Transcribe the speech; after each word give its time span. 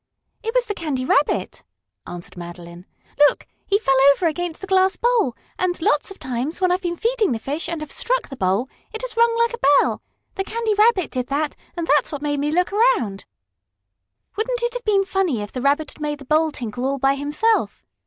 "It 0.41 0.55
was 0.55 0.65
the 0.65 0.73
Candy 0.73 1.05
Rabbit," 1.05 1.61
answered 2.07 2.35
Madeline. 2.35 2.87
"Look! 3.19 3.45
He 3.67 3.77
fell 3.77 3.99
over 4.11 4.25
against 4.25 4.59
the 4.59 4.65
glass 4.65 4.95
bowl, 4.95 5.35
and, 5.59 5.79
lots 5.79 6.09
of 6.09 6.17
times, 6.17 6.59
when 6.59 6.71
I've 6.71 6.81
been 6.81 6.97
feeding 6.97 7.33
the 7.33 7.37
fish 7.37 7.69
and 7.69 7.81
have 7.81 7.91
struck 7.91 8.27
the 8.27 8.35
bowl, 8.35 8.67
it 8.91 9.03
has 9.03 9.15
rung 9.15 9.37
like 9.37 9.53
a 9.53 9.59
bell. 9.79 10.01
The 10.33 10.43
Candy 10.43 10.73
Rabbit 10.73 11.11
did 11.11 11.27
that, 11.27 11.55
and 11.77 11.85
that's 11.85 12.11
what 12.11 12.23
made 12.23 12.39
me 12.39 12.49
look 12.49 12.73
around." 12.73 13.25
"Wouldn't 14.35 14.63
it 14.63 14.73
have 14.73 14.85
been 14.85 15.05
funny 15.05 15.43
if 15.43 15.51
the 15.51 15.61
Rabbit 15.61 15.91
had 15.91 16.01
made 16.01 16.17
the 16.17 16.25
bowl 16.25 16.49
tinkle 16.51 16.83
all 16.83 16.97
by 16.97 17.13
himself?" 17.13 17.85